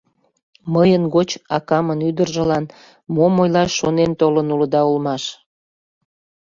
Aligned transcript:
Мыйын 0.73 1.03
гоч 1.15 1.29
акамын 1.57 1.99
ӱдыржылан 2.09 2.65
мом 3.15 3.33
ойлаш 3.43 3.71
шонен 3.79 4.11
толын 4.19 4.47
улыда 4.53 4.81
улмаш? 4.89 5.23